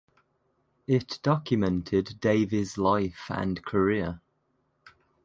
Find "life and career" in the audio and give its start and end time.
2.75-4.19